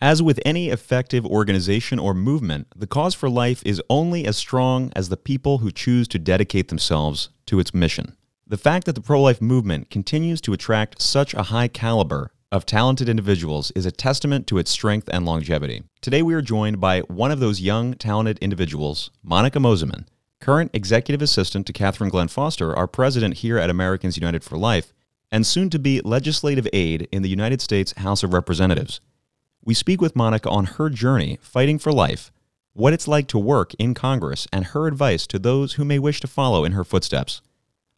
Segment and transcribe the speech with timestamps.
[0.00, 4.92] As with any effective organization or movement, the cause for life is only as strong
[4.94, 8.16] as the people who choose to dedicate themselves to its mission.
[8.46, 12.64] The fact that the pro life movement continues to attract such a high caliber of
[12.64, 15.82] talented individuals is a testament to its strength and longevity.
[16.00, 20.06] Today, we are joined by one of those young, talented individuals, Monica Mosiman,
[20.40, 24.92] current executive assistant to Catherine Glenn Foster, our president here at Americans United for Life,
[25.32, 29.00] and soon to be legislative aide in the United States House of Representatives.
[29.68, 32.32] We speak with Monica on her journey fighting for life,
[32.72, 36.22] what it's like to work in Congress, and her advice to those who may wish
[36.22, 37.42] to follow in her footsteps.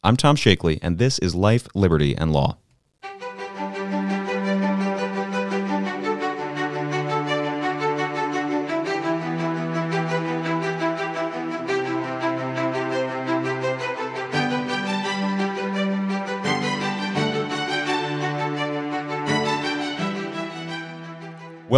[0.02, 2.58] I'm Tom Shakely, and this is Life, Liberty, and Law.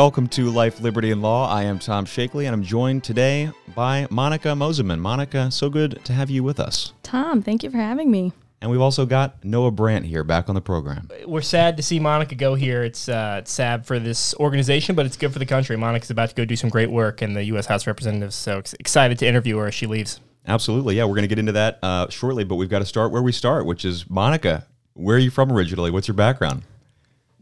[0.03, 1.49] Welcome to Life, Liberty, and Law.
[1.49, 4.99] I am Tom Shakely, and I'm joined today by Monica Mosiman.
[4.99, 6.93] Monica, so good to have you with us.
[7.05, 8.33] Tom, thank you for having me.
[8.61, 11.09] And we've also got Noah Brandt here back on the program.
[11.25, 12.83] We're sad to see Monica go here.
[12.83, 15.77] It's, uh, it's sad for this organization, but it's good for the country.
[15.77, 17.67] Monica's about to go do some great work in the U.S.
[17.67, 20.19] House of Representatives, so ex- excited to interview her as she leaves.
[20.49, 20.97] Absolutely.
[20.97, 23.23] Yeah, we're going to get into that uh, shortly, but we've got to start where
[23.23, 24.67] we start, which is Monica.
[24.95, 25.93] Where are you from originally?
[25.93, 26.65] What's your background?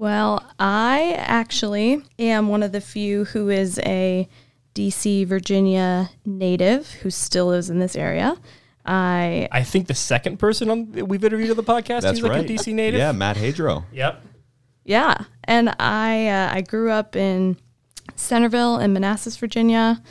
[0.01, 4.27] Well, I actually am one of the few who is a
[4.75, 8.39] DC, Virginia native who still lives in this area.
[8.87, 12.33] I I think the second person on we've interviewed on the podcast That's who's like
[12.33, 12.49] right.
[12.49, 12.99] a DC native.
[12.99, 13.85] Yeah, Matt Hadro.
[13.93, 14.23] Yep.
[14.87, 17.59] yeah, and I uh, I grew up in
[18.17, 20.03] Centreville in Manassas, Virginia.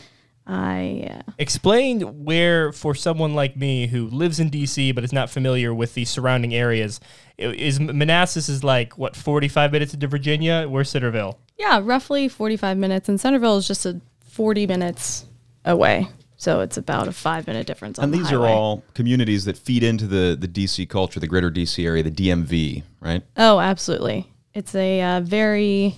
[0.50, 5.30] I uh, Explain where, for someone like me who lives in DC but is not
[5.30, 7.00] familiar with the surrounding areas,
[7.38, 10.66] is Manassas is like what forty five minutes into Virginia.
[10.68, 11.40] Where's Centreville?
[11.60, 15.26] yeah, roughly 45 minutes and Centreville is just a 40 minutes
[15.66, 16.08] away.
[16.38, 19.58] So it's about a 5 minute difference on And the these are all communities that
[19.58, 23.24] feed into the, the DC culture, the greater DC area, the DMV, right?
[23.36, 24.32] Oh, absolutely.
[24.54, 25.96] It's a uh, very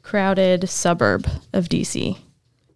[0.00, 2.18] crowded suburb of DC.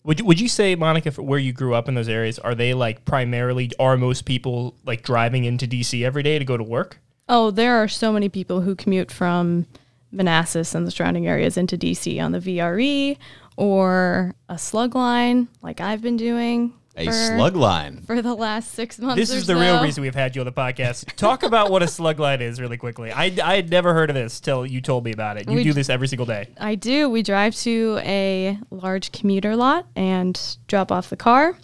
[0.06, 2.55] Would you, would you say, Monica, for where you grew up in those areas, are
[2.55, 6.62] they like primarily, are most people like driving into DC every day to go to
[6.62, 7.00] work?
[7.28, 9.67] Oh, there are so many people who commute from
[10.12, 13.19] Manassas and the surrounding areas into DC on the VRE
[13.56, 16.73] or a slug line, like I've been doing.
[16.96, 18.02] A for- slug line.
[18.06, 19.16] for the last six months.
[19.16, 21.14] This or is the real reason we've had you on the podcast.
[21.16, 23.12] Talk about what a slug line is really quickly.
[23.12, 25.48] I, I had never heard of this till you told me about it.
[25.48, 26.48] You We do this every single day.
[26.58, 27.10] I do.
[27.10, 31.56] We drive to a large commuter lot and drop off the car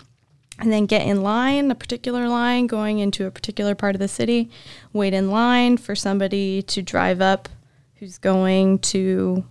[0.59, 4.09] and then get in line, a particular line going into a particular part of the
[4.09, 4.50] city,
[4.93, 7.49] wait in line for somebody to drive up
[7.97, 9.44] who's going to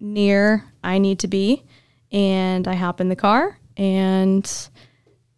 [0.00, 1.62] near I need to be.
[2.10, 4.50] And I hop in the car and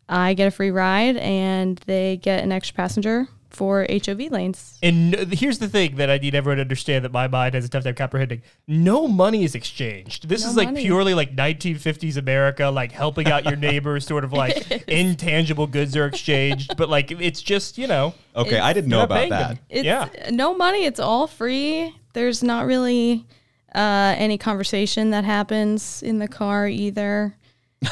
[0.08, 4.78] I get a free ride and they get an extra passenger for HOV lanes.
[4.82, 7.64] And no, here's the thing that I need everyone to understand that my mind has
[7.64, 8.42] a tough time comprehending.
[8.68, 10.28] No money is exchanged.
[10.28, 10.82] This No is like money.
[10.82, 16.06] purely like 1950s America, like helping out your neighbors, sort of like intangible goods are
[16.06, 16.76] exchanged.
[16.76, 19.58] But like it's just, you know, Okay, I didn't know about that.
[19.68, 20.08] It's yeah.
[20.30, 20.84] no money.
[20.84, 21.96] It's all free.
[22.12, 23.26] There's not really
[23.74, 27.34] uh, any conversation that happens in the car either,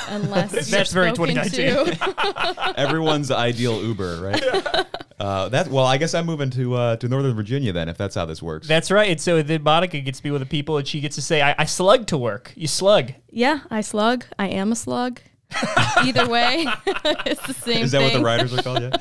[0.08, 1.96] unless That's you're very spoken 2019.
[1.96, 2.74] to.
[2.78, 4.86] Everyone's ideal Uber, right?
[5.18, 8.14] Uh, that well, I guess I'm moving to uh, to Northern Virginia then, if that's
[8.14, 8.68] how this works.
[8.68, 9.10] That's right.
[9.10, 11.40] And so then Monica gets to be with the people and she gets to say,
[11.42, 12.52] I, I slug to work.
[12.56, 13.12] You slug.
[13.30, 14.24] yeah, I slug.
[14.38, 15.20] I am a slug.
[15.98, 16.66] Either way,
[17.24, 17.82] it's the same.
[17.84, 18.82] Is that what the riders are called?
[18.82, 18.96] Yeah.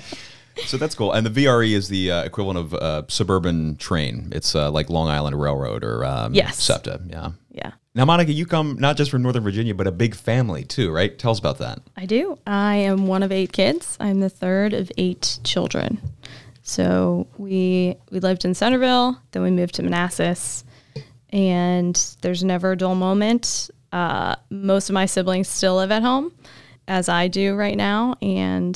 [0.68, 1.12] So that's cool.
[1.12, 4.30] And the VRE is the uh, equivalent of uh, suburban train.
[4.34, 6.62] It's uh, like Long Island Railroad or um, Yes.
[6.62, 7.02] SEPTA.
[7.10, 7.32] Yeah.
[7.56, 10.92] Yeah, Now, Monica, you come not just from Northern Virginia, but a big family too,
[10.92, 11.18] right?
[11.18, 11.80] Tell us about that.
[11.96, 12.38] I do.
[12.46, 13.96] I am one of eight kids.
[13.98, 16.02] I'm the third of eight children.
[16.64, 20.66] So we we lived in Centreville, then we moved to Manassas,
[21.30, 23.70] and there's never a dull moment.
[23.94, 26.34] Uh, most of my siblings still live at home,
[26.90, 28.76] as I do right now, and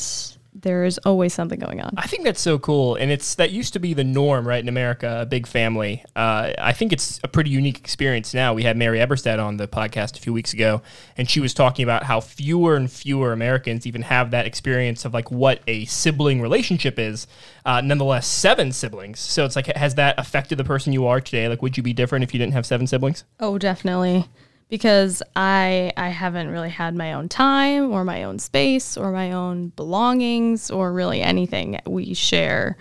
[0.54, 1.94] there is always something going on.
[1.98, 4.68] I think that's so cool, and it's that used to be the norm, right, in
[4.68, 6.04] America, a big family.
[6.16, 8.54] Uh, I think it's a pretty unique experience now.
[8.54, 10.82] We had Mary Eberstadt on the podcast a few weeks ago,
[11.18, 15.14] and she was talking about how fewer and fewer Americans even have that experience of
[15.14, 17.28] like what a sibling relationship is.
[17.66, 19.20] Uh, nonetheless, seven siblings.
[19.20, 21.48] So it's like, has that affected the person you are today?
[21.48, 23.24] Like, would you be different if you didn't have seven siblings?
[23.40, 24.28] Oh, definitely.
[24.70, 29.32] Because I I haven't really had my own time or my own space or my
[29.32, 31.80] own belongings or really anything.
[31.88, 32.78] We share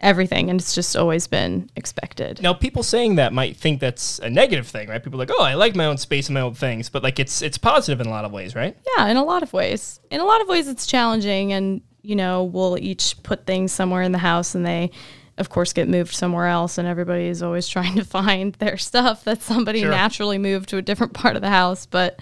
[0.00, 0.48] everything.
[0.50, 2.40] And it's just always been expected.
[2.42, 5.02] Now, people saying that might think that's a negative thing, right?
[5.02, 7.18] People are like, oh, I like my own space and my own things, but like
[7.18, 8.76] it's it's positive in a lot of ways, right?
[8.96, 10.00] Yeah, in a lot of ways.
[10.10, 14.02] In a lot of ways, it's challenging, and you know, we'll each put things somewhere
[14.02, 14.90] in the house, and they,
[15.38, 19.24] of course, get moved somewhere else, and everybody is always trying to find their stuff
[19.24, 19.90] that somebody Sure.
[19.90, 21.86] naturally moved to a different part of the house.
[21.86, 22.20] But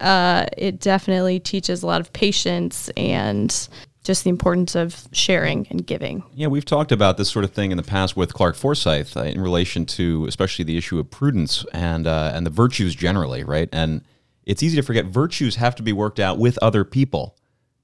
[0.00, 3.68] uh, it definitely teaches a lot of patience and
[4.02, 6.22] just the importance of sharing and giving.
[6.34, 9.22] Yeah, we've talked about this sort of thing in the past with Clarke Forsythe uh,
[9.22, 13.68] in relation to especially the issue of prudence and uh, and the virtues generally, right?
[13.72, 14.02] And
[14.44, 17.36] it's easy to forget virtues have to be worked out with other people.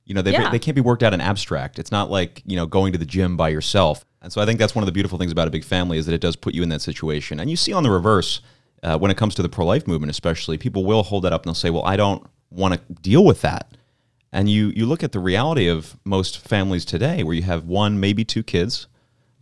[0.04, 0.50] You know, they, Yeah.
[0.50, 1.78] they can't be worked out in abstract.
[1.78, 4.04] It's not like you know going to the gym by yourself.
[4.22, 6.06] And so I think that's one of the beautiful things about a big family is
[6.06, 7.40] that it does put you in that situation.
[7.40, 8.40] And you see on the reverse
[8.82, 11.42] uh, when it comes to the pro life movement, especially people will hold that up
[11.42, 13.76] and they'll say, "Well, I don't want to deal with that."
[14.32, 17.98] And you you look at the reality of most families today, where you have one,
[18.00, 18.86] maybe two kids.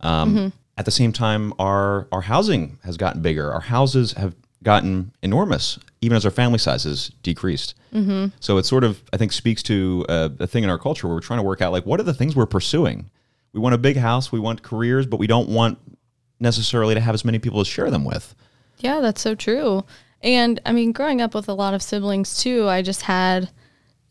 [0.01, 3.51] Um, At the same time, our our housing has gotten bigger.
[3.51, 4.33] Our houses have
[4.63, 7.75] gotten enormous, even as our family sizes decreased.
[7.93, 8.27] Mm-hmm.
[8.39, 11.15] So it sort of, I think, speaks to uh, a thing in our culture where
[11.15, 13.09] we're trying to work out like what are the things we're pursuing.
[13.53, 15.79] We want a big house, we want careers, but we don't want
[16.39, 18.35] necessarily to have as many people to share them with.
[18.77, 19.83] Yeah, that's so true.
[20.21, 23.49] And I mean, growing up with a lot of siblings too, I just had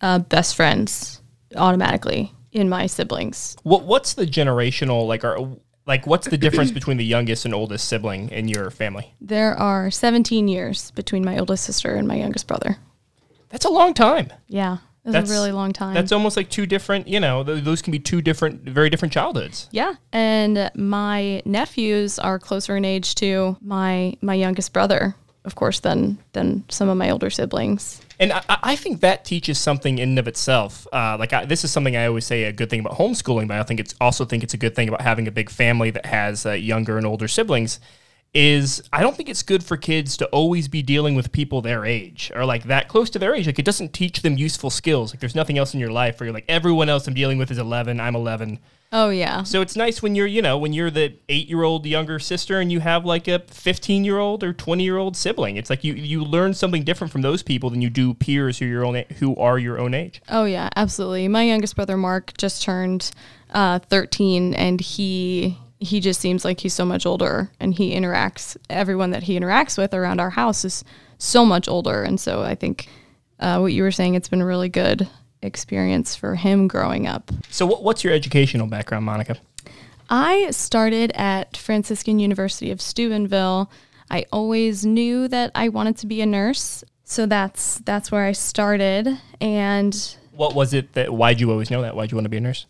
[0.01, 1.21] uh, best friends
[1.57, 3.57] automatically in my siblings.
[3.63, 5.25] What what's the generational like?
[5.25, 5.39] Are
[5.87, 9.15] like what's the difference between the youngest and oldest sibling in your family?
[9.21, 12.79] There are 17 years between my oldest sister and my youngest brother.
[13.51, 14.31] That's a long time.
[14.47, 15.95] Yeah, it's That's a really long time.
[15.95, 17.09] That's almost like two different.
[17.09, 19.69] You know, th- those can be two different, very different childhoods.
[19.71, 25.15] yeah, and my nephews are closer in age to my my youngest brother,
[25.45, 28.03] of course, than than some of my older siblings.
[28.21, 30.87] And I, I think that teaches something in and of itself.
[30.93, 33.59] Uh, like I, this is something I always say a good thing about homeschooling, but
[33.59, 36.05] I think it's also think it's a good thing about having a big family that
[36.07, 37.79] has uh, younger and older siblings.
[38.35, 41.85] Is I don't think it's good for kids to always be dealing with people their
[41.85, 43.47] age or like that close to their age.
[43.47, 45.13] Like it doesn't teach them useful skills.
[45.13, 47.51] Like there's nothing else in your life where you're like everyone else I'm dealing with
[47.51, 48.59] is 11, I'm 11.
[48.91, 51.85] Oh yeah, So it's nice when you're, you know, when you're the eight year old
[51.85, 55.57] younger sister and you have like a 15 year old or 20 year old sibling.
[55.59, 58.65] It's like you, you learn something different from those people than you do peers who,
[58.65, 60.23] are your own, who are your own age.
[60.31, 61.29] Oh yeah, absolutely.
[61.29, 63.11] My youngest brother Mark just turned
[63.51, 68.57] uh, 13, and he he just seems like he's so much older, and he interacts.
[68.69, 70.85] Everyone that he interacts with around our house is
[71.19, 72.89] so much older, and so I think
[73.41, 75.09] uh, what you were saying, it's been a really good
[75.43, 77.31] experience for him growing up.
[77.49, 79.37] So what, what's your educational background, Monica?
[80.11, 83.71] I started at Franciscan University of Steubenville.
[84.11, 88.33] I always knew that I wanted to be a nurse, so that's that's where I
[88.33, 91.95] started, and What was it that, why'd you always know that?
[91.95, 92.67] Why'd you want to be a nurse?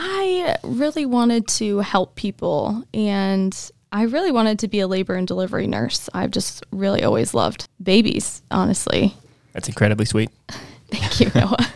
[0.00, 5.26] I really wanted to help people and I really wanted to be a labor and
[5.26, 6.08] delivery nurse.
[6.14, 9.16] I've just really always loved babies, honestly.
[9.54, 10.30] That's incredibly sweet.
[10.88, 11.66] Thank you, Noah.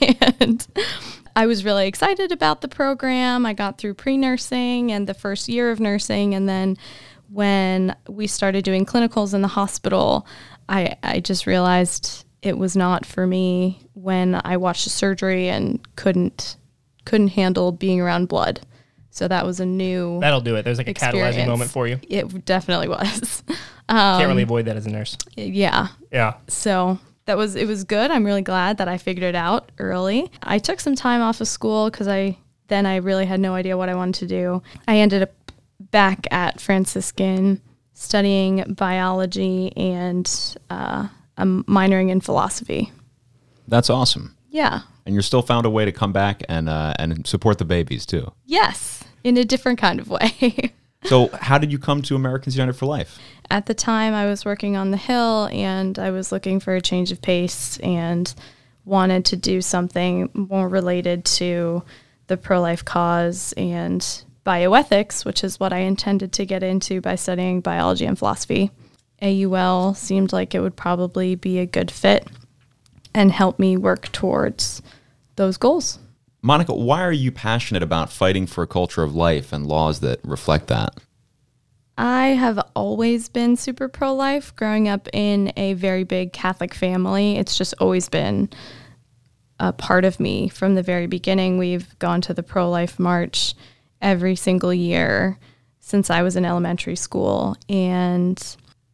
[0.40, 0.66] and
[1.36, 3.46] I was really excited about the program.
[3.46, 6.34] I got through pre nursing and the first year of nursing.
[6.34, 6.76] And then
[7.30, 10.26] when we started doing clinicals in the hospital,
[10.68, 15.78] I, I just realized it was not for me when I watched the surgery and
[15.94, 16.56] couldn't
[17.08, 18.60] couldn't handle being around blood.
[19.10, 20.62] So that was a new That'll do it.
[20.62, 21.98] There's like a catalyzing moment for you.
[22.08, 23.42] It definitely was.
[23.88, 25.16] Can't really avoid that as a nurse.
[25.34, 25.88] yeah.
[26.12, 26.34] Yeah.
[26.46, 28.10] So that was it was good.
[28.10, 30.30] I'm really glad that I figured it out early.
[30.42, 32.36] I took some time off of school because I
[32.68, 34.62] then I really had no idea what I wanted to do.
[34.86, 35.32] I ended up
[35.90, 37.62] back at Franciscan
[37.94, 40.30] studying biology and
[40.68, 42.92] uh, I'm minoring in philosophy.
[43.66, 44.36] That's awesome.
[44.50, 44.80] Yeah.
[45.08, 48.04] And you're still found a way to come back and uh, and support the babies
[48.04, 48.30] too.
[48.44, 50.72] Yes, in a different kind of way.
[51.04, 53.20] So, how did you come to Americans United for Life?
[53.50, 56.80] at the time I was working on the Hill and I was looking for a
[56.80, 58.32] change of pace and
[58.84, 61.82] wanted to do something more related to
[62.26, 64.00] the pro life cause and
[64.44, 68.70] bioethics, which is what I intended to get into by studying biology and philosophy.
[69.20, 72.26] AUL seemed like it would probably be a good fit
[73.14, 74.82] and help me work towards
[75.38, 75.98] those goals.
[76.42, 80.20] Monica, why are you passionate about fighting for a culture of life and laws that
[80.22, 80.94] reflect that?
[81.96, 84.54] I have always been super pro life.
[84.54, 88.50] Growing up in a very big Catholic family, it's just always been
[89.58, 91.58] a part of me from the very beginning.
[91.58, 93.54] We've gone to the pro life march
[94.00, 95.38] every single year
[95.80, 97.56] since I was in elementary school.
[97.68, 98.40] And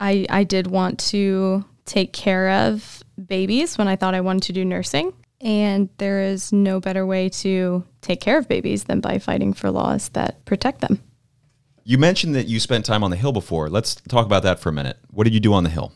[0.00, 4.52] I, I did want to take care of babies when I thought I wanted to
[4.54, 5.12] do nursing.
[5.44, 9.70] And there is no better way to take care of babies than by fighting for
[9.70, 11.02] laws that protect them.
[11.84, 13.68] You mentioned that you spent time on the Hill before.
[13.68, 14.98] Let's talk about that for a minute.
[15.10, 15.92] What did you do on the Hill?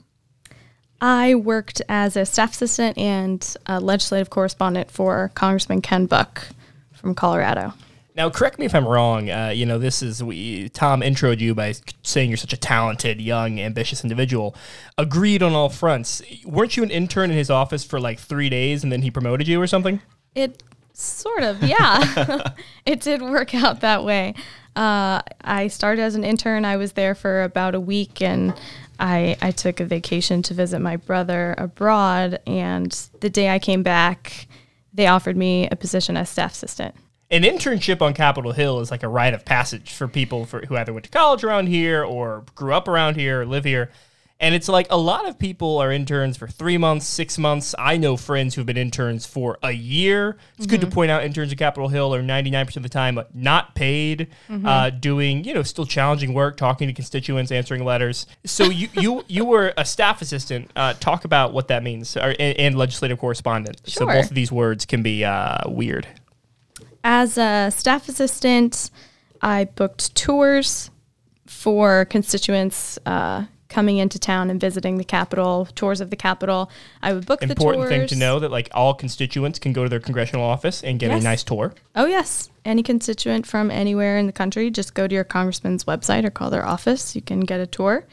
[1.00, 6.48] I worked as a staff assistant and a legislative correspondent for Congressman Ken Buck
[6.92, 7.72] from Colorado.
[8.18, 9.30] Now, correct me if I'm wrong.
[9.30, 10.70] Uh, you know, this is we.
[10.70, 14.56] Tom introed you by saying you're such a talented, young, ambitious individual.
[14.98, 16.20] Agreed on all fronts.
[16.44, 19.46] Weren't you an intern in his office for like three days, and then he promoted
[19.46, 20.02] you or something?
[20.34, 22.54] It sort of, yeah.
[22.84, 24.34] it did work out that way.
[24.74, 26.64] Uh, I started as an intern.
[26.64, 28.52] I was there for about a week, and
[28.98, 32.40] I, I took a vacation to visit my brother abroad.
[32.48, 34.48] And the day I came back,
[34.92, 36.96] they offered me a position as staff assistant
[37.30, 40.76] an internship on Capitol Hill is like a rite of passage for people for, who
[40.76, 43.90] either went to college around here or grew up around here or live here.
[44.40, 47.74] And it's like a lot of people are interns for three months, six months.
[47.76, 50.38] I know friends who've been interns for a year.
[50.56, 50.70] It's mm-hmm.
[50.70, 50.94] good to mm-hmm.
[50.94, 54.64] point out interns at Capitol Hill are 99% of the time not paid, mm-hmm.
[54.64, 58.26] uh, doing, you know, still challenging work, talking to constituents, answering letters.
[58.44, 60.70] So you you, you were a staff assistant.
[60.76, 63.80] Uh, talk about what that means, or, and, and legislative correspondent.
[63.86, 64.06] Sure.
[64.06, 66.06] So both of these words can be uh, weird.
[67.04, 68.90] As a staff assistant,
[69.40, 70.90] I booked tours
[71.46, 76.70] for constituents uh, coming into town and visiting the Capitol, tours of the Capitol.
[77.02, 77.98] I would book Important the tours.
[77.98, 81.10] thing to know that like all constituents can go to their congressional office and get
[81.10, 81.20] yes.
[81.20, 81.74] a nice tour.
[81.94, 86.24] Oh yes, any constituent from anywhere in the country, just go to your congressman's website
[86.24, 87.14] or call their office.
[87.14, 88.06] You can get a tour.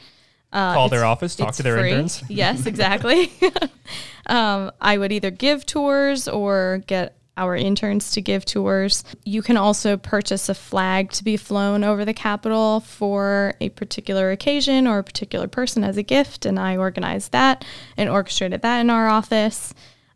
[0.52, 1.90] Uh, call their office, talk to their free.
[1.90, 2.22] interns.
[2.28, 3.32] yes, exactly.
[4.26, 9.04] um, I would either give tours or get our interns to give tours.
[9.24, 14.30] You can also purchase a flag to be flown over the Capitol for a particular
[14.30, 17.64] occasion or a particular person as a gift, and I organized that
[17.96, 19.74] and orchestrated that in our office.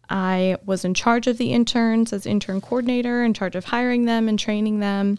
[0.09, 4.29] I was in charge of the interns as intern coordinator, in charge of hiring them
[4.29, 5.19] and training them.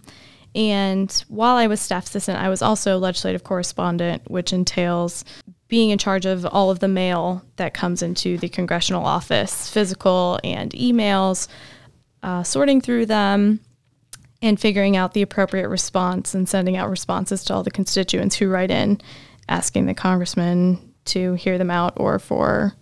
[0.53, 5.23] And while I was staff assistant, I was also legislative correspondent, which entails
[5.69, 10.37] being in charge of all of the mail that comes into the congressional office, physical
[10.43, 11.47] and emails,
[12.23, 13.59] uh, sorting through them
[14.41, 18.49] and figuring out the appropriate response and sending out responses to all the constituents who
[18.49, 18.99] write in
[19.47, 22.75] asking the congressman to hear them out or for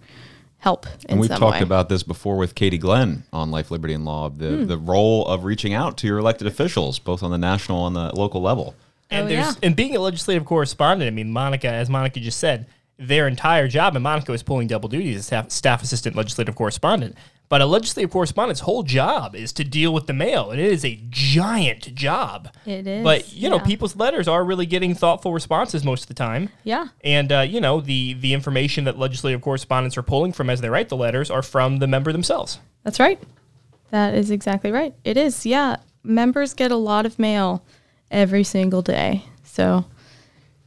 [0.60, 1.62] help and we've talked way.
[1.62, 4.65] about this before with Katie Glenn on Life, Liberty, and Law, the, hmm.
[4.65, 8.13] the role of reaching out to your elected officials, both on the national and the
[8.15, 8.75] local level.
[9.10, 9.60] And oh, there's yeah.
[9.63, 12.67] and being a legislative correspondent, I mean, Monica, as Monica just said,
[12.98, 17.15] their entire job, and Monica was pulling double duty as staff, staff assistant legislative correspondent.
[17.50, 20.86] But a legislative correspondent's whole job is to deal with the mail, and it is
[20.86, 22.53] a giant job.
[22.63, 23.03] It is.
[23.03, 26.50] But you know, people's letters are really getting thoughtful responses most of the time.
[26.63, 26.89] Yeah.
[27.03, 30.70] And uh, you know, the the information that legislative correspondents are pulling from as they
[30.70, 32.60] write the letters are from the member themselves.
[32.84, 33.20] That's right.
[33.89, 34.94] That is exactly right.
[35.03, 35.44] It is.
[35.44, 35.77] Yeah.
[36.03, 37.65] Members get a lot of mail
[38.12, 39.25] every single day.
[39.44, 39.86] So.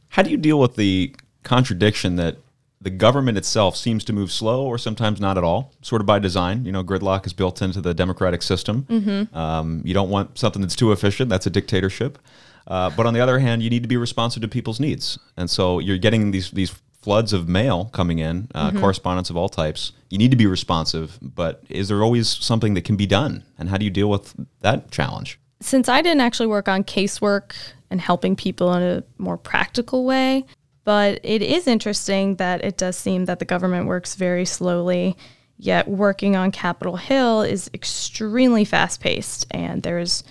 [0.09, 2.37] How do you deal with the contradiction that
[2.83, 6.19] the government itself seems to move slow or sometimes not at all, sort of by
[6.19, 6.65] design.
[6.65, 8.83] You know, gridlock is built into the democratic system.
[8.89, 9.35] Mm-hmm.
[9.35, 12.19] Um, you don't want something that's too efficient, that's a dictatorship.
[12.67, 15.17] Uh, but on the other hand, you need to be responsive to people's needs.
[15.37, 18.79] And so you're getting these, these floods of mail coming in, uh, mm-hmm.
[18.79, 19.93] correspondence of all types.
[20.09, 23.43] You need to be responsive, but is there always something that can be done?
[23.57, 25.39] And how do you deal with that challenge?
[25.61, 27.53] Since I didn't actually work on casework
[27.89, 30.45] and helping people in a more practical way,
[30.83, 35.15] but it is interesting that it does seem that the government works very slowly,
[35.57, 40.23] yet working on Capitol Hill is extremely fast paced and there's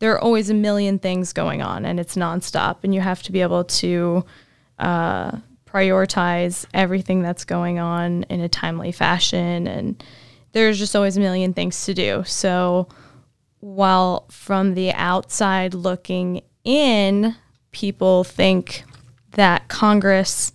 [0.00, 3.30] there are always a million things going on and it's nonstop and you have to
[3.30, 4.24] be able to
[4.80, 5.30] uh,
[5.64, 10.02] prioritize everything that's going on in a timely fashion and
[10.50, 12.24] there's just always a million things to do.
[12.26, 12.88] So
[13.60, 17.36] while from the outside looking in,
[17.70, 18.82] people think
[19.32, 20.52] that Congress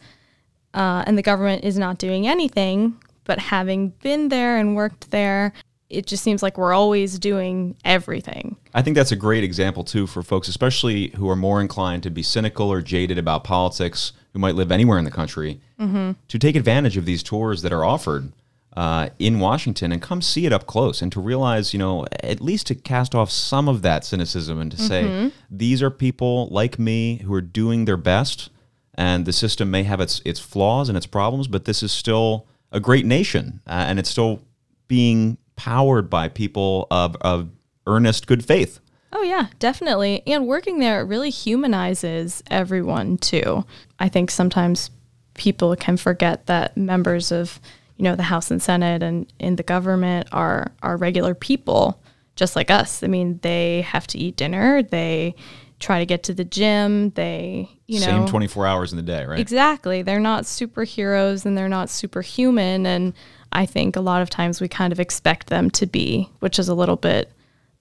[0.74, 5.53] uh, and the government is not doing anything, but having been there and worked there,
[5.89, 8.57] it just seems like we're always doing everything.
[8.74, 12.10] I think that's a great example, too, for folks, especially who are more inclined to
[12.10, 16.12] be cynical or jaded about politics, who might live anywhere in the country, mm-hmm.
[16.27, 18.31] to take advantage of these tours that are offered.
[18.75, 22.39] Uh, in Washington and come see it up close and to realize, you know, at
[22.39, 25.29] least to cast off some of that cynicism and to mm-hmm.
[25.29, 28.51] say, these are people like me who are doing their best
[28.98, 32.48] and the system may have its its flaws and its problems, but this is still
[32.72, 34.42] a great nation, uh, and it's still
[34.88, 37.50] being powered by people of, of
[37.86, 38.80] earnest good faith.
[39.13, 40.22] Oh yeah, definitely.
[40.27, 43.66] And working there really humanizes everyone too.
[44.00, 44.89] I think sometimes
[45.34, 47.60] people can forget that members of
[47.96, 52.01] you know the House and Senate and in the government are are regular people
[52.36, 53.01] just like us.
[53.04, 54.84] I mean, they have to eat dinner.
[54.84, 55.36] They
[55.79, 57.12] try to get to the gym.
[57.12, 59.39] They, you know, Same 24 hours in the day, right?
[59.39, 60.01] Exactly.
[60.01, 62.86] They're not superheroes and they're not superhuman.
[62.86, 63.13] And
[63.51, 66.69] I think a lot of times we kind of expect them to be, which is
[66.69, 67.31] a little bit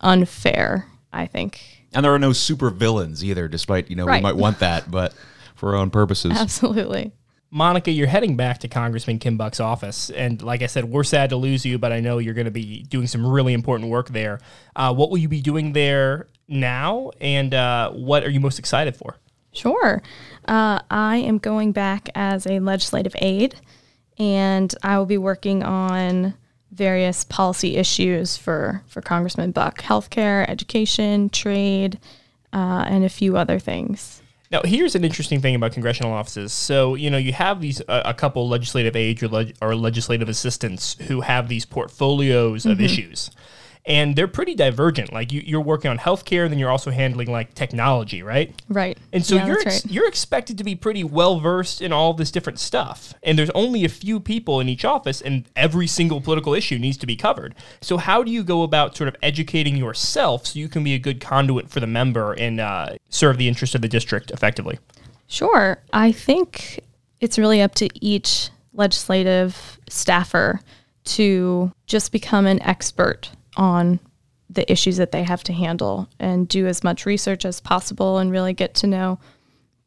[0.01, 1.61] unfair, I think.
[1.95, 5.15] And there are no super villains either, despite, you know, we might want that, but
[5.55, 6.33] for our own purposes.
[6.37, 7.13] Absolutely.
[7.51, 11.31] Monica, you're heading back to Congressman Ken Buck's office, and like I said, we're sad
[11.31, 14.09] to lose you, but I know you're going to be doing some really important work
[14.09, 14.41] there.
[14.75, 18.97] Uh, what will you be doing there now, and uh, what are you most excited
[18.97, 19.17] for?
[19.53, 20.03] Sure.
[20.47, 23.57] Uh, I am going back as a legislative aide,
[24.19, 26.35] and I will be working on
[26.73, 31.99] various policy issues for, for Congressman Buck healthcare, education, trade,
[32.53, 34.23] uh, and a few other things.
[34.51, 36.53] Now, here's an interesting thing about congressional offices.
[36.53, 40.29] So, you know, you have these uh, a couple legislative aides or, leg- or legislative
[40.29, 43.31] assistants who have these portfolios of issues,
[43.87, 45.13] and they're pretty divergent.
[45.13, 48.53] Like you, you're working on healthcare, then you're also handling like technology, right?
[48.69, 48.99] Right.
[49.13, 49.93] And so Yeah, you're ex- right.
[49.93, 53.15] you're expected to be pretty well versed in all this different stuff.
[53.23, 56.97] And there's only a few people in each office, and every single political issue needs
[56.99, 57.55] to be covered.
[57.81, 60.99] So how do you go about sort of educating yourself so you can be a
[60.99, 64.79] good conduit for the member and uh, serve the interest of the district effectively?
[65.29, 65.83] Sure.
[65.93, 66.81] I think
[67.21, 70.61] it's really up to each legislative staffer
[71.05, 74.01] to just become an expert on
[74.49, 78.31] the issues that they have to handle and do as much research as possible and
[78.31, 79.19] really get to know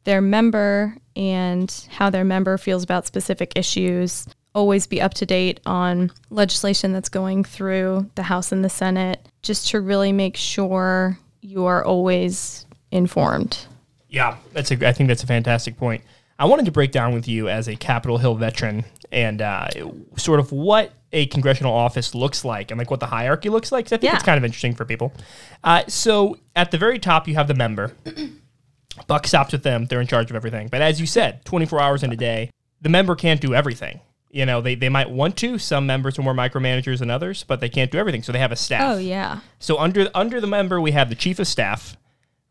[0.04, 4.26] their member and how their member feels about specific issues.
[4.54, 9.28] Always be up to date on legislation that's going through the House and the Senate,
[9.42, 13.66] just to really make sure you are always informed.
[14.08, 14.88] Yeah, that's a.
[14.88, 16.02] I think that's a fantastic point.
[16.40, 19.68] I wanted to break down with you as a Capitol Hill veteran and uh,
[20.16, 23.86] sort of what a congressional office looks like and like what the hierarchy looks like.
[23.86, 24.14] I think Yeah.
[24.14, 25.12] it's kind of interesting for people.
[25.62, 27.92] Uh, so at the very top, you have the member.
[29.06, 30.68] Buck stops with them; they're in charge of everything.
[30.68, 34.00] But as you said, 24 hours in a day, the member can't do everything.
[34.30, 35.58] You know, they, they might want to.
[35.58, 38.22] Some members are more micromanagers than others, but they can't do everything.
[38.22, 38.94] So they have a staff.
[38.94, 39.40] Oh, yeah.
[39.58, 41.96] So under under the member, we have the chief of staff,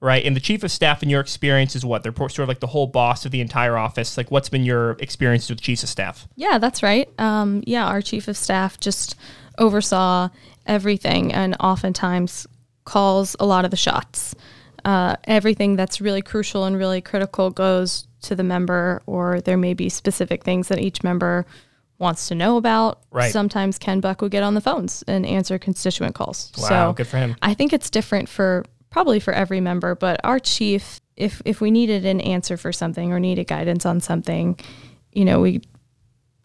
[0.02, 0.24] right?
[0.24, 2.68] And the chief of staff, in your experience, is what they're sort of like the
[2.68, 4.18] whole boss of the entire office.
[4.18, 6.28] Like, what's been your experience with chiefs of staff?
[6.36, 7.10] Yeah, that's right.
[7.20, 9.16] Um, yeah, our chief of staff just
[9.58, 10.30] oversaw
[10.66, 12.48] everything and oftentimes
[12.86, 14.36] calls a lot of the shots.
[14.86, 19.74] Uh, everything that's really crucial and really critical goes to the member, or there may
[19.74, 21.46] be specific things that each member
[21.98, 23.02] wants to know about.
[23.12, 23.32] Right.
[23.32, 26.52] Sometimes Ken Buck would get on the phones and answer constituent calls.
[26.58, 27.36] Wow, so good for him.
[27.42, 31.72] I think it's different for probably for every member, but our chief, if if we
[31.72, 34.60] needed an answer for something or needed guidance on something,
[35.12, 35.62] you know, we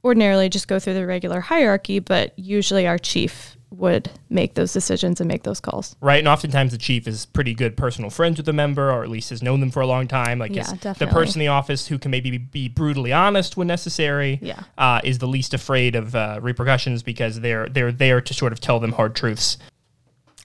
[0.04, 5.20] ordinarily just go through the regular hierarchy, but usually our chief would make those decisions
[5.20, 5.96] and make those calls.
[6.00, 9.08] Right, and oftentimes the chief is pretty good personal friends with the member, or at
[9.08, 10.38] least has known them for a long time.
[10.38, 13.66] Like, Yeah, the person in the office who can maybe be- be brutally honest when
[13.66, 14.38] necessary.
[14.40, 14.60] Yeah.
[14.78, 18.60] uh, is the least afraid of uh, repercussions because they're they're there to sort of
[18.60, 19.58] tell them hard truths.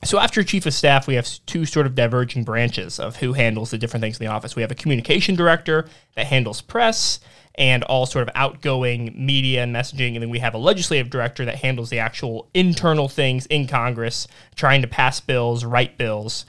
[0.03, 3.71] So after chief of staff, we have two sort of diverging branches of who handles
[3.71, 4.55] the different things in the office.
[4.55, 7.19] We have a communication director that handles press
[7.55, 11.43] and all sort of outgoing media and messaging, and then we have a legislative director
[11.43, 16.45] that handles the actual internal things in Congress, trying to pass bills, write bills.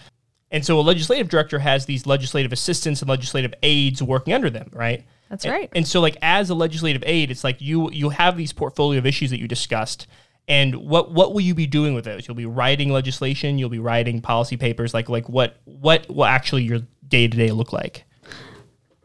[0.52, 4.70] And so a legislative director has these legislative assistants and legislative aides working under them,
[4.72, 5.04] right?
[5.28, 5.68] That's And- right.
[5.74, 9.06] And so like as a legislative aide, it's like you you have these portfolio of
[9.06, 10.06] issues that you discussed.
[10.48, 12.26] And what what will you be doing with those?
[12.26, 16.64] You'll be writing legislation, you'll be writing policy papers, like like what what will actually
[16.64, 18.04] your day to day look like?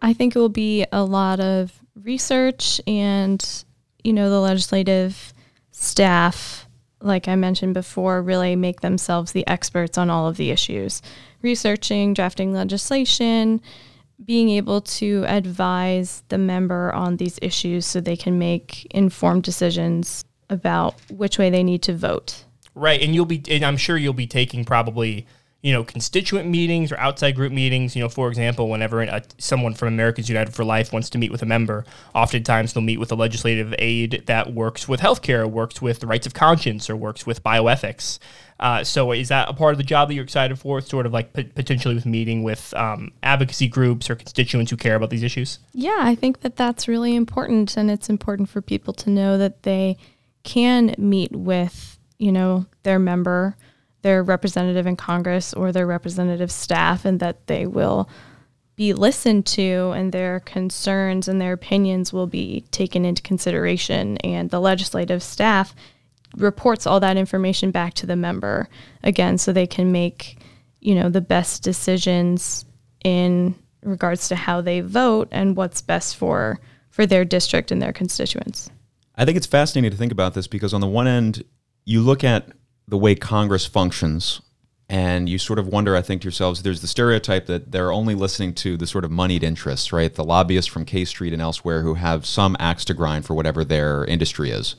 [0.02, 3.64] I think it will be a lot of research and,
[4.04, 5.34] you know, the legislative
[5.72, 6.68] staff,
[7.02, 11.02] like I mentioned before, really make themselves the experts on all of the issues.
[11.42, 13.62] Researching, drafting legislation,
[14.24, 20.24] being able to advise the member on these issues so they can make informed decisions
[20.50, 22.44] about which way they need to vote.
[22.74, 25.26] Right, and you'll be, and I'm sure you'll be taking probably,
[25.62, 27.96] you know, constituent meetings or outside group meetings.
[27.96, 31.32] You know, for example, whenever a, someone from Americans United for Life wants to meet
[31.32, 35.82] with a member, oftentimes they'll meet with a legislative aide that works with healthcare, works
[35.82, 38.20] with the rights of conscience, or works with bioethics.
[38.60, 40.80] Uh, so, is that a part of the job that you're excited for?
[40.82, 44.96] Sort of like p- potentially with meeting with um, advocacy groups or constituents who care
[44.96, 45.60] about these issues.
[45.74, 49.64] Yeah, I think that that's really important, and it's important for people to know that
[49.64, 49.98] they
[50.46, 53.58] can meet with, you know, their member,
[54.04, 58.08] their representative in Congress, or their representative staff, and that they will
[58.78, 64.50] be listened to, and their concerns and their opinions will be taken into consideration, and
[64.50, 65.76] the legislative staff
[66.38, 68.70] reports all that information back to the member
[69.04, 70.38] again, so they can make,
[70.80, 72.66] you know, the best decisions
[73.04, 77.94] in regards to how they vote and what's best for for their district and their
[77.94, 78.70] constituents.
[79.18, 81.44] I think it's fascinating to think about this because on the one end,
[81.86, 82.50] you look at
[82.88, 84.42] the way Congress functions
[84.88, 88.14] and you sort of wonder, I think to yourselves, there's the stereotype that they're only
[88.14, 90.14] listening to the sort of moneyed interests, right?
[90.14, 93.64] The lobbyists from K Street and elsewhere who have some axe to grind for whatever
[93.64, 94.76] their industry is.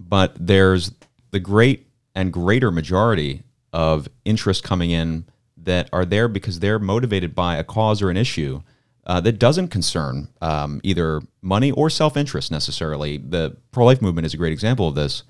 [0.00, 0.92] But there's
[1.30, 5.26] the great and greater majority of interest coming in
[5.58, 8.62] that are there because they're motivated by a cause or an issue
[9.06, 13.18] uh, that doesn't concern um, either money or self interest necessarily.
[13.18, 15.22] The pro life movement is a great example of this.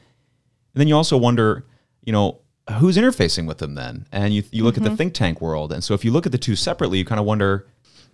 [0.75, 1.67] And then you also wonder,
[2.03, 2.41] you know,
[2.79, 4.07] who's interfacing with them then?
[4.13, 4.83] And you, you look mm-hmm.
[4.83, 4.97] at the mm-hmm.
[4.97, 5.73] think tank world.
[5.73, 7.67] And so if you look at the two separately, you kind of wonder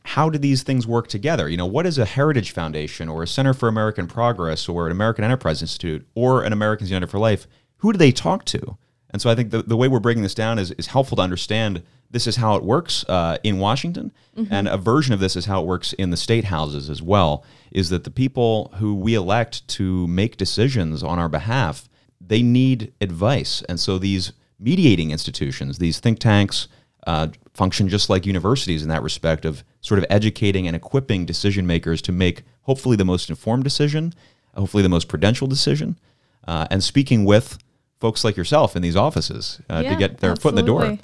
[0.04, 1.48] how do these things work together?
[1.48, 4.92] You know, what is a Heritage Foundation or a Center for American Progress or an
[4.92, 7.46] American Enterprise Institute or an Americans United for Life?
[7.78, 8.78] Who do they talk to?
[9.10, 11.22] And so I think the, the way we're breaking this down is, is helpful to
[11.22, 14.52] understand this is how it works uh, in Washington, mm-hmm.
[14.52, 17.44] and a version of this is how it works in the state houses as well.
[17.70, 21.88] Is that the people who we elect to make decisions on our behalf,
[22.20, 26.68] they need advice, and so these mediating institutions, these think tanks,
[27.06, 31.66] uh, function just like universities in that respect of sort of educating and equipping decision
[31.66, 34.14] makers to make hopefully the most informed decision,
[34.54, 35.98] hopefully the most prudential decision,
[36.46, 37.58] uh, and speaking with
[38.00, 40.42] folks like yourself in these offices uh, yeah, to get their absolutely.
[40.42, 40.62] foot in the
[40.96, 40.98] door.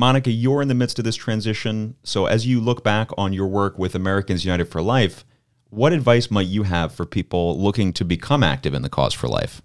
[0.00, 1.94] Monica, you're in the midst of this transition.
[2.04, 5.26] So, as you look back on your work with Americans United for Life,
[5.68, 9.28] what advice might you have for people looking to become active in the cause for
[9.28, 9.60] life?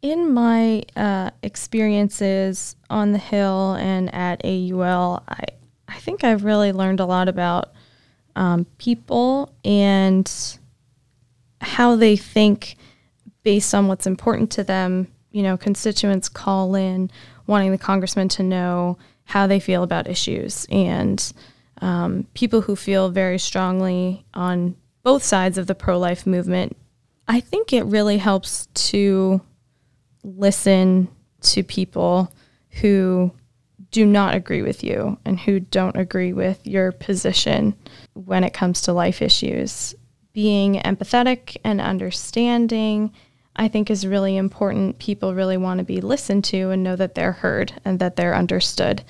[0.00, 5.44] In my uh, experiences on the Hill and at AUL, I,
[5.86, 7.74] I think I've really learned a lot about
[8.34, 10.58] um, people and
[11.60, 12.76] how they think
[13.42, 15.08] based on what's important to them.
[15.32, 17.10] You know, constituents call in
[17.46, 20.66] wanting the congressman to know how they feel about issues.
[20.70, 21.32] And
[21.82, 26.76] um, people who feel very strongly on both sides of the pro life movement,
[27.28, 29.40] I think it really helps to
[30.22, 31.08] listen
[31.42, 32.32] to people
[32.80, 33.32] who
[33.90, 37.74] do not agree with you and who don't agree with your position
[38.14, 39.94] when it comes to life issues.
[40.32, 43.12] Being empathetic and understanding,
[43.56, 44.98] I think, is really important.
[44.98, 48.34] People really want to be listened to and know that they're heard and that they're
[48.34, 49.02] understood.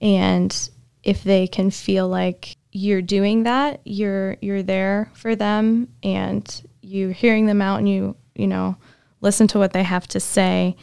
[0.00, 0.70] And
[1.02, 7.12] if they can feel like you're doing that, you're you're there for them and you're
[7.12, 8.76] hearing them out and you, you know,
[9.20, 10.76] listen to what they have to say,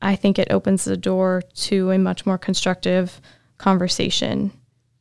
[0.00, 3.20] I think it opens the door to a much more constructive
[3.58, 4.52] conversation.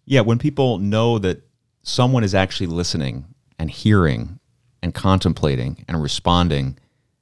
[0.05, 1.43] Yeah, when people know that
[1.84, 3.25] someone is actually listening
[3.58, 4.39] and hearing
[4.82, 6.77] and contemplating and responding,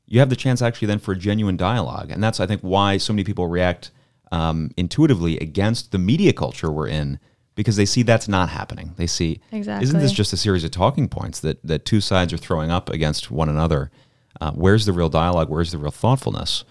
[0.07, 2.11] you have the chance actually then for a genuine dialogue.
[2.11, 3.91] And that's, I think, why so many people react
[4.31, 7.19] um, intuitively against the media culture we're in
[7.55, 8.93] because they see that's not happening.
[8.97, 9.83] They see, exactly.
[9.83, 12.89] isn't this just a series of talking points that, that two sides are throwing up
[12.89, 13.91] against one another?
[14.39, 15.49] Uh, where's the real dialogue?
[15.49, 16.63] Where's the real thoughtfulness?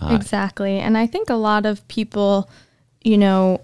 [0.00, 0.78] Uh, exactly.
[0.78, 2.48] And I think a lot of people,
[3.02, 3.62] you know,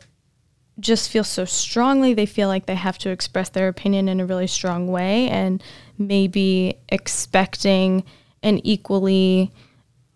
[0.80, 2.12] just feel so strongly.
[2.12, 5.62] They feel like they have to express their opinion in a really strong way and
[5.96, 8.04] maybe expecting
[8.44, 9.50] an equally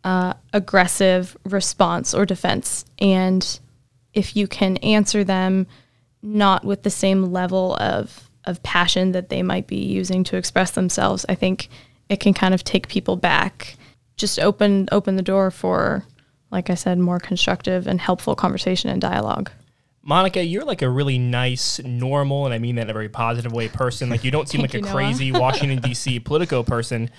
[0.04, 2.84] uh, aggressive response or defense.
[3.00, 3.58] And
[4.12, 5.66] if you can answer them
[6.22, 10.70] not with the same level of, of passion that they might be using to express
[10.72, 11.68] themselves, I think
[12.08, 13.76] it can kind of take people back.
[14.16, 16.04] Just open open the door for,
[16.50, 19.50] like I said, more constructive and helpful conversation and dialogue.
[20.02, 23.52] Monica, you're like a really nice, normal, and I mean that in a very positive
[23.52, 24.08] way person.
[24.08, 26.18] Like you don't seem like a crazy Washington D.C.
[26.20, 27.10] Politico person,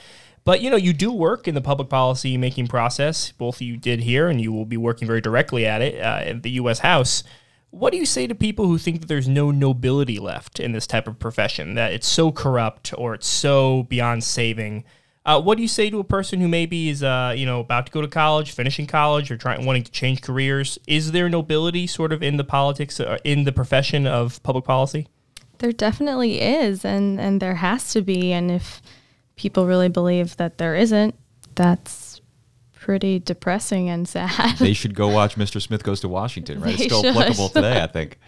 [0.44, 3.32] but you know you do work in the public policy making process.
[3.32, 6.42] Both you did here, and you will be working very directly at it uh, in
[6.42, 6.80] the U.S.
[6.80, 7.24] House.
[7.72, 10.88] What do you say to people who think that there's no nobility left in this
[10.88, 14.86] type of profession, that it's so corrupt or it's so beyond saving?
[15.26, 17.86] Uh, what do you say to a person who maybe is, uh, you know, about
[17.86, 20.80] to go to college, finishing college, or trying wanting to change careers?
[20.88, 25.08] Is there nobility sort of in the politics, uh, in the profession of public policy?
[25.60, 28.32] There definitely is, and and there has to be.
[28.32, 28.82] And if
[29.40, 31.16] people really believe that there isn't,
[31.56, 32.20] that's
[32.74, 34.58] pretty depressing and sad.
[34.58, 35.62] they should go watch Mr.
[35.62, 36.78] Smith Goes to Washington, right?
[36.78, 37.16] They it's still should.
[37.16, 38.20] applicable today, I think.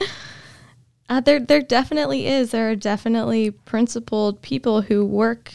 [1.10, 2.52] Uh, there, there definitely is.
[2.52, 5.52] There are definitely principled people who work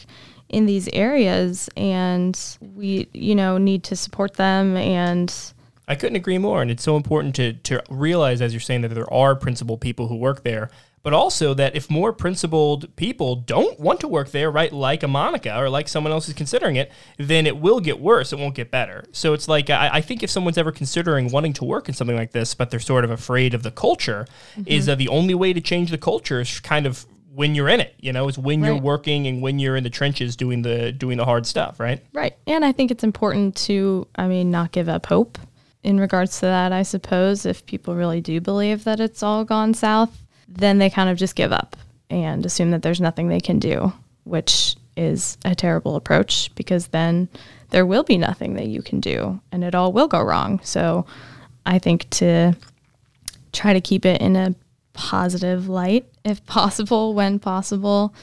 [0.47, 2.39] in these areas, and
[2.75, 4.77] we, you know, need to support them.
[4.77, 5.33] And
[5.87, 6.61] I couldn't agree more.
[6.61, 10.07] And it's so important to to realize, as you're saying, that there are principled people
[10.07, 10.69] who work there.
[11.03, 15.07] But also that if more principled people don't want to work there, right, like a
[15.07, 18.33] Monica or like someone else is considering it, then it will get worse.
[18.33, 19.05] It won't get better.
[19.11, 22.17] So it's like, I, I think if someone's ever considering wanting to work in something
[22.17, 24.63] like this, but they're sort of afraid of the culture, mm-hmm.
[24.65, 27.05] is that the only way to change the culture is kind of
[27.37, 29.91] when you're in it, you know, is when you're working and when you're in the
[29.91, 32.03] trenches doing the doing the hard stuff, right?
[32.11, 32.35] Right.
[32.47, 35.37] And I think it's important to, I mean, not give up hope
[35.83, 37.45] in regards to that, I suppose.
[37.45, 41.35] If people really do believe that it's all gone south, then they kind of just
[41.35, 41.75] give up
[42.09, 43.91] and assume that there's nothing they can do,
[44.23, 47.29] which is a terrible approach because then
[47.69, 50.59] there will be nothing that you can do and it all will go wrong.
[50.63, 51.05] So
[51.65, 52.55] I think to
[53.51, 54.55] try to keep it in a
[54.93, 58.13] positive light if possible, when possible,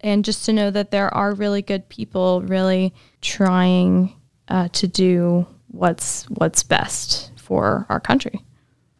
[0.00, 4.12] and just to know that there are really good people really trying
[4.48, 8.40] uh, to do what's what's best for our country.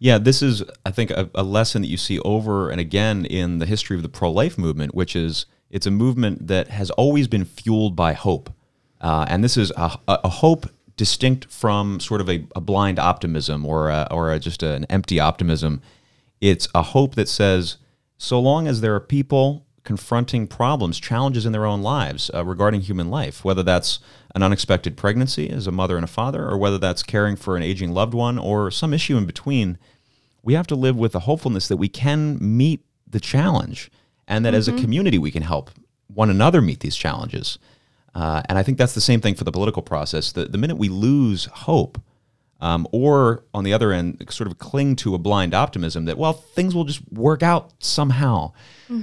[0.06, 3.58] Yeah, this is, I think, a, a lesson that you see over and again in
[3.58, 7.26] the history of the pro life movement, which is it's a movement that has always
[7.26, 8.52] been fueled by hope.
[9.00, 13.66] Uh, and this is a, a hope distinct from sort of a, a blind optimism
[13.66, 15.82] or, a, or just an empty optimism.
[16.40, 17.78] It's a hope that says,
[18.16, 22.82] so long as there are people confronting problems, challenges in their own lives uh, regarding
[22.82, 23.98] human life, whether that's
[24.36, 27.64] an unexpected pregnancy as a mother and a father, or whether that's caring for an
[27.64, 29.78] aging loved one, or some issue in between,
[30.46, 33.90] we have to live with the hopefulness that we can meet the challenge
[34.28, 35.72] and that as a community we can help
[36.06, 37.58] one another meet these challenges.
[38.14, 40.30] Uh, and I think that's the same thing for the political process.
[40.30, 42.00] The, the minute we lose hope,
[42.60, 46.32] um, or on the other end, sort of cling to a blind optimism that well
[46.32, 48.52] things will just work out somehow,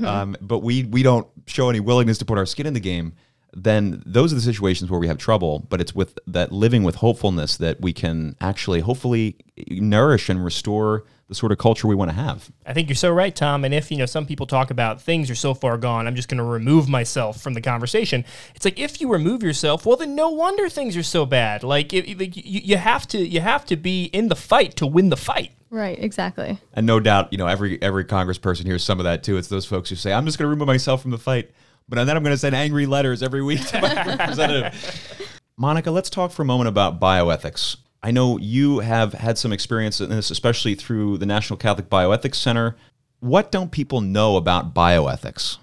[0.05, 3.13] um, but we we don't show any willingness to put our skin in the game.
[3.55, 5.59] Then those are the situations where we have trouble.
[5.69, 9.37] But it's with that living with hopefulness that we can actually hopefully
[9.69, 12.51] nourish and restore the sort of culture we want to have.
[12.65, 13.63] I think you're so right, Tom.
[13.63, 16.29] And if you know some people talk about things are so far gone, I'm just
[16.29, 18.25] going to remove myself from the conversation.
[18.55, 21.63] It's like if you remove yourself, well, then no wonder things are so bad.
[21.63, 24.85] Like, if, like you, you have to you have to be in the fight to
[24.85, 25.51] win the fight.
[25.69, 26.59] Right, exactly.
[26.73, 29.37] And no doubt, you know, every every congressperson hears some of that too.
[29.37, 31.51] It's those folks who say, "I'm just going to remove myself from the fight,"
[31.87, 35.29] but then I'm going to send angry letters every week to my representative.
[35.57, 37.77] Monica, let's talk for a moment about bioethics.
[38.01, 42.35] I know you have had some experience in this, especially through the National Catholic Bioethics
[42.35, 42.75] Center.
[43.19, 45.57] What don't people know about bioethics?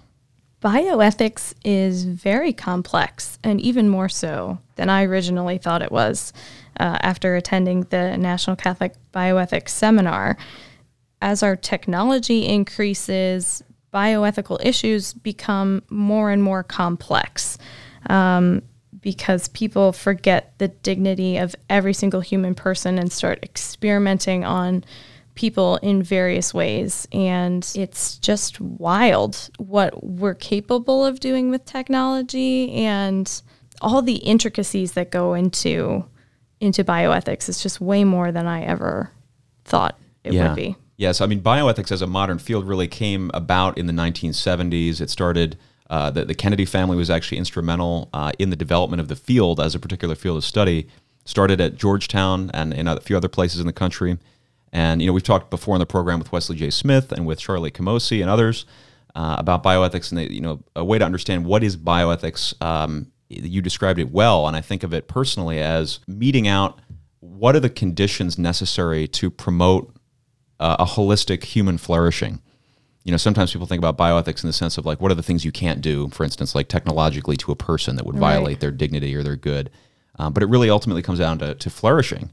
[0.61, 6.33] Bioethics is very complex and even more so than I originally thought it was
[6.79, 10.37] uh, after attending the National Catholic Bioethics Seminar.
[11.21, 17.57] As our technology increases, bioethical issues become more and more complex
[18.09, 18.61] um,
[19.01, 24.83] because people forget the dignity of every single human person and start experimenting on
[25.35, 27.07] people in various ways.
[27.11, 33.41] And it's just wild what we're capable of doing with technology and
[33.81, 36.05] all the intricacies that go into
[36.59, 37.49] into bioethics.
[37.49, 39.11] It's just way more than I ever
[39.65, 40.75] thought it would be.
[41.01, 45.01] Yes, I mean bioethics as a modern field really came about in the 1970s.
[45.01, 45.57] It started.
[45.89, 49.59] Uh, the, the Kennedy family was actually instrumental uh, in the development of the field
[49.59, 50.87] as a particular field of study.
[51.25, 54.19] Started at Georgetown and in a few other places in the country.
[54.71, 56.69] And you know we've talked before in the program with Wesley J.
[56.69, 58.67] Smith and with Charlie Camosy and others
[59.15, 62.53] uh, about bioethics and they, you know a way to understand what is bioethics.
[62.63, 66.79] Um, you described it well, and I think of it personally as meeting out
[67.21, 69.95] what are the conditions necessary to promote
[70.61, 72.39] uh, a holistic human flourishing.
[73.03, 75.23] You know, sometimes people think about bioethics in the sense of like, what are the
[75.23, 78.35] things you can't do, for instance, like technologically to a person that would Right.
[78.35, 79.71] violate their dignity or their good.
[80.19, 82.29] Um, but it really ultimately comes down to, to flourishing.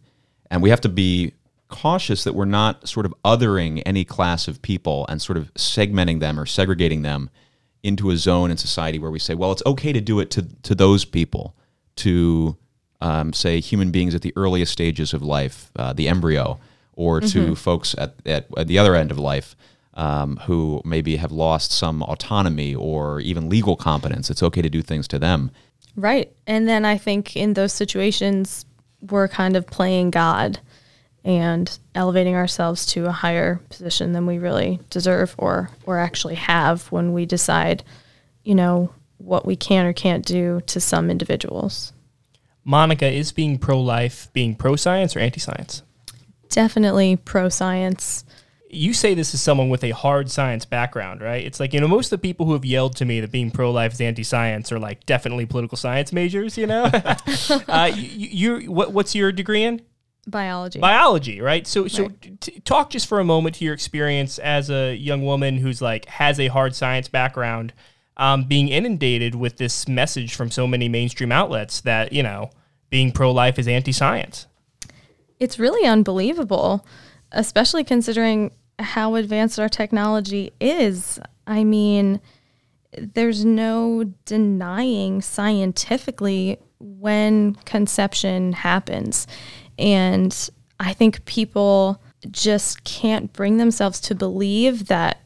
[0.51, 1.33] And we have to be
[1.69, 6.21] cautious that we're not sort of othering any class of people and sort of segmenting
[6.21, 7.31] them or segregating them
[7.83, 10.43] into a zone in society where we say, well, it's okay to do it to,
[10.62, 11.55] to those people,
[11.97, 12.57] to
[13.01, 16.59] um, say human beings at the earliest stages of life, uh, the embryo,
[16.99, 19.55] or to folks at, at, at the other end of life
[19.95, 24.31] um, who maybe have lost some autonomy or even legal competence.
[24.31, 25.53] It's okay to do things to them.
[25.95, 26.33] Right.
[26.47, 28.67] And then I think in those situations,
[29.01, 30.59] we're kind of playing God
[31.25, 36.91] and elevating ourselves to a higher position than we really deserve or, or actually have
[36.91, 37.85] when we decide,
[38.43, 41.93] you know, what we can or can't do to some individuals.
[42.65, 45.83] Monica is being pro life, being pro science or anti science.
[46.51, 48.25] Definitely pro science.
[48.71, 51.45] you say this is someone with a hard science background, right?
[51.45, 53.51] It's like, you know, most of the people who have yelled to me that being
[53.51, 56.85] pro life is anti science are like definitely political science majors, you know?
[57.69, 59.81] uh, you, you, what, what's your degree in?
[60.27, 60.79] Biology.
[60.79, 61.67] biology, right?
[61.67, 62.41] So, so Right.
[62.43, 66.05] t- talk just for a moment to your experience as a young woman who's like
[66.05, 67.73] has a hard science background,
[68.19, 72.51] um, being inundated with this message from so many mainstream outlets that you know
[72.91, 74.47] being pro-life is anti-science.
[75.40, 76.87] It's really unbelievable,
[77.33, 81.18] especially considering how advanced our technology is.
[81.46, 82.20] I mean,
[82.96, 89.27] there's no denying scientifically when conception happens.
[89.79, 95.20] And I think people just can't bring themselves to believe that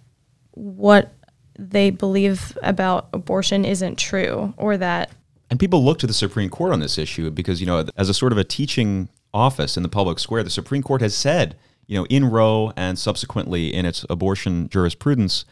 [0.52, 1.14] what
[1.58, 5.10] they believe about abortion isn't true or that
[5.50, 8.14] And people look to the Supreme Court on this issue because, you know, as a
[8.14, 11.98] sort of a teaching office in the public square, the Supreme Court has said, you
[11.98, 15.44] know, in Roe and subsequently in its abortion jurisprudence,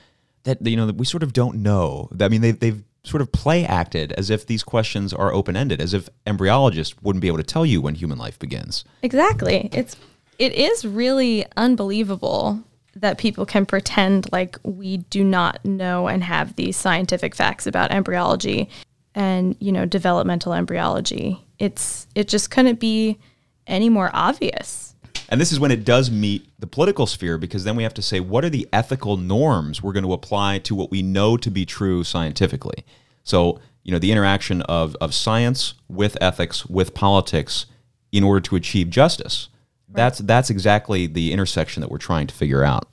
[0.45, 2.09] that, you know, that we sort of don't know.
[2.21, 5.81] I mean, they, they've sort of play acted as if these questions are open ended,
[5.81, 8.85] as if embryologists wouldn't be able to tell you when human life begins.
[9.03, 9.69] Exactly.
[9.73, 9.97] It's
[10.39, 12.61] it is really unbelievable
[12.97, 17.91] that people can pretend like we do not know and have these scientific facts about
[17.91, 18.69] embryology
[19.15, 21.43] and, you know, developmental embryology.
[21.59, 23.19] It's it just couldn't be
[23.67, 24.95] any more obvious.
[25.29, 28.03] And this is when it does meet the political sphere because then we have to
[28.03, 31.51] say what are the ethical norms we're going to apply to what we know to
[31.51, 32.85] be true scientifically.
[33.23, 37.67] So, you know, the interaction of, of science with ethics, with politics
[38.11, 39.49] in order to achieve justice.
[39.93, 42.89] That's that's exactly the intersection that we're trying to figure out.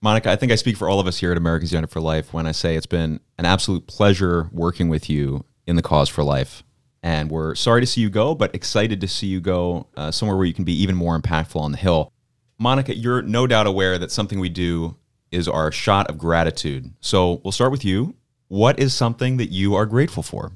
[0.00, 2.32] Monica, I think I speak for all of us here at Americans United for Life
[2.32, 6.22] when I say it's been an absolute pleasure working with you in the cause for
[6.22, 6.62] life.
[7.04, 10.38] And we're sorry to see you go, but excited to see you go uh, somewhere
[10.38, 12.10] where you can be even more impactful on the Hill.
[12.58, 14.96] Monica, you're no doubt aware that something we do
[15.30, 16.90] is our shot of gratitude.
[17.02, 18.14] So we'll start with you.
[18.48, 20.52] What is something that you are grateful for?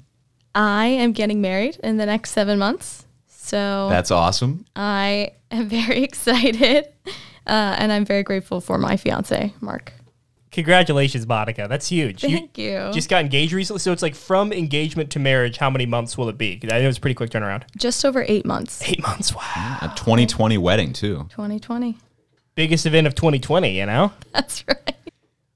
[0.54, 3.04] I am getting married in the next 7 months.
[3.26, 4.64] So That's awesome.
[4.74, 6.88] I am very excited
[7.46, 9.92] uh, and I'm very grateful for my fiance, Mark.
[10.50, 11.66] Congratulations, Monica.
[11.68, 12.22] That's huge.
[12.22, 12.90] Thank you.
[12.92, 15.58] Just got engaged recently, so it's like from engagement to marriage.
[15.58, 16.58] How many months will it be?
[16.64, 17.64] I know it's a pretty quick turnaround.
[17.76, 18.82] Just over 8 months.
[18.88, 19.34] Eight months.
[19.34, 19.78] Wow.
[19.82, 21.26] A 2020 wedding, too.
[21.30, 21.98] 2020.
[22.54, 23.78] Biggest event of 2020.
[23.78, 24.12] You know.
[24.32, 24.94] That's right.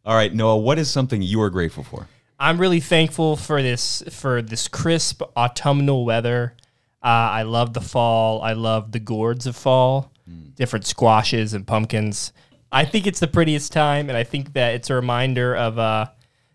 [0.05, 2.09] All right, Noah, what is something you are grateful for?
[2.39, 6.55] I'm really thankful for this for this crisp autumnal weather.
[7.01, 8.43] Uh, I love the fall.
[8.43, 10.11] I love the gourds of fall,
[10.57, 12.33] different squashes and pumpkins.
[12.73, 16.07] I think it's the prettiest time, and I think that it's a reminder of, uh,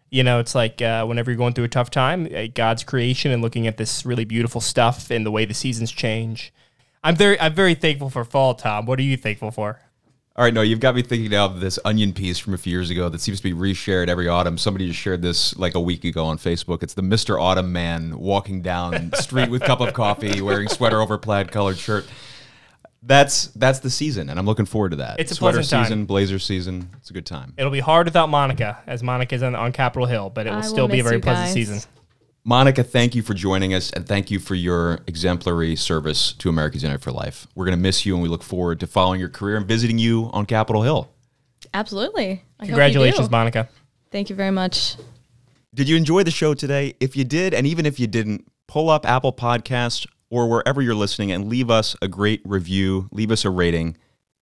[0.09, 3.31] you know, it's like uh, whenever you're going through a tough time, uh, God's creation
[3.31, 6.51] and looking at this really beautiful stuff and the way the seasons change.
[7.03, 8.87] I'm very, I'm very thankful for fall, Tom.
[8.87, 9.79] What are you thankful for?
[10.35, 12.71] All right, no, you've got me thinking now of this onion piece from a few
[12.71, 14.57] years ago that seems to be reshared every autumn.
[14.57, 16.83] Somebody just shared this like a week ago on Facebook.
[16.83, 17.41] It's the Mr.
[17.41, 22.07] Autumn man walking down street with cup of coffee, wearing sweater over plaid colored shirt.
[23.03, 25.19] That's that's the season, and I'm looking forward to that.
[25.19, 25.85] It's a sweater pleasant time.
[25.85, 26.89] season, blazer season.
[26.97, 27.53] It's a good time.
[27.57, 30.61] It'll be hard without Monica, as Monica's on, on Capitol Hill, but it will I
[30.61, 31.53] will still be a miss very you pleasant guys.
[31.53, 31.79] season.
[32.43, 36.81] Monica, thank you for joining us, and thank you for your exemplary service to Americans
[36.81, 37.45] United for Life.
[37.55, 39.97] We're going to miss you, and we look forward to following your career and visiting
[39.97, 41.09] you on Capitol Hill.
[41.73, 42.23] Absolutely.
[42.23, 43.31] I hope you Congratulations, do.
[43.31, 43.69] Monica.
[44.11, 44.95] Thank you very much.
[45.75, 46.95] Did you enjoy the show today?
[47.01, 50.95] If you did, and even if you didn't, pull up Apple Podcasts or wherever you're
[50.95, 53.97] listening and leave us a great review, leave us a rating,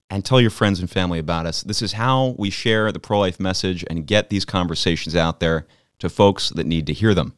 [0.09, 1.63] and tell your friends and family about us.
[1.63, 5.65] This is how we share the pro life message and get these conversations out there
[5.99, 7.33] to folks that need to hear them.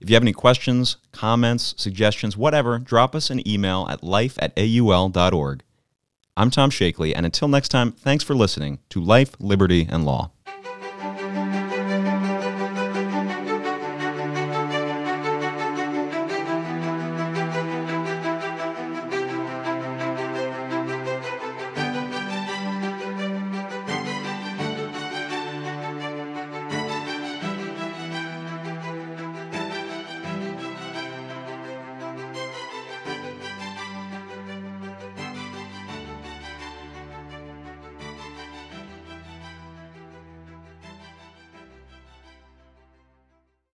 [0.00, 4.52] If you have any questions, comments, suggestions, whatever, drop us an email at life at
[4.58, 5.62] aul.org.
[6.36, 10.30] I'm Tom Shakely, and until next time, thanks for listening to Life, Liberty, and Law.